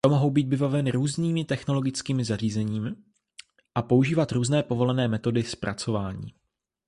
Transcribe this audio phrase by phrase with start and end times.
[0.05, 2.95] Ty mohou být vybaveny různým technologickým zařízením
[3.75, 6.33] a používat různé povolené metody zpracování.